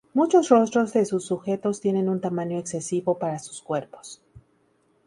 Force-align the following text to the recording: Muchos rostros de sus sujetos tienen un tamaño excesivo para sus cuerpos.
Muchos 0.15 0.49
rostros 0.49 0.93
de 0.93 1.05
sus 1.05 1.23
sujetos 1.27 1.79
tienen 1.79 2.09
un 2.09 2.19
tamaño 2.21 2.57
excesivo 2.57 3.19
para 3.19 3.37
sus 3.37 3.61
cuerpos. 3.61 4.19